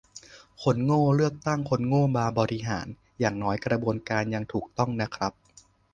[0.63, 2.87] คนโง่เลือกตั้งคนโง่มาบริหาร
[3.19, 5.33] อย่างน้อยกระบวนการยังถูกต้องนะครับ